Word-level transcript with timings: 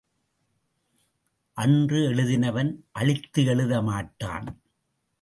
அன்று 1.57 1.99
எழுதினவன் 2.07 2.71
அழித்து 2.91 3.45
எழுத 3.45 3.81
மாட்டான். 3.81 4.61